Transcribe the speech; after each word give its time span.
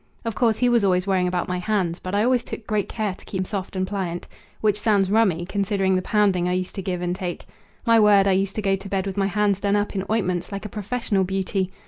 Of 0.25 0.33
course 0.33 0.57
he 0.57 0.67
was 0.67 0.83
always 0.83 1.05
worrying 1.05 1.27
about 1.27 1.47
my 1.47 1.59
hands; 1.59 1.99
but 1.99 2.15
I 2.15 2.23
always 2.23 2.43
took 2.43 2.65
great 2.65 2.89
care 2.89 3.13
to 3.13 3.23
keep 3.23 3.37
them 3.41 3.45
soft 3.45 3.75
and 3.75 3.85
pliant. 3.85 4.27
Which 4.59 4.79
sounds 4.79 5.11
rummy, 5.11 5.45
considering 5.45 5.95
the 5.95 6.01
pounding 6.01 6.49
I 6.49 6.53
used 6.53 6.73
to 6.73 6.81
give 6.81 7.03
and 7.03 7.15
take. 7.15 7.45
My 7.85 7.99
word, 7.99 8.25
I 8.27 8.31
used 8.31 8.55
to 8.55 8.63
go 8.63 8.75
to 8.75 8.89
bed 8.89 9.05
with 9.05 9.15
my 9.15 9.27
hands 9.27 9.59
done 9.59 9.75
up 9.75 9.93
in 9.95 10.03
ointments 10.09 10.51
like 10.51 10.65
a 10.65 10.69
professional 10.69 11.23
beauty! 11.23 11.71